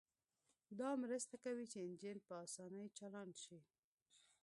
[0.79, 3.59] دا مرسته کوي چې انجن په اسانۍ چالان شي